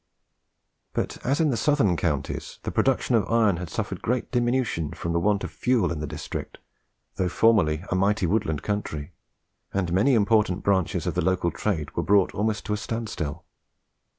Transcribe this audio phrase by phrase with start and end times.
[0.93, 5.13] But, as in the southern counties, the production of iron had suffered great diminution from
[5.13, 6.57] the want of fuel in the district,
[7.17, 9.11] though formerly a mighty woodland country;
[9.71, 13.45] and many important branches of the local trade were brought almost to a stand still.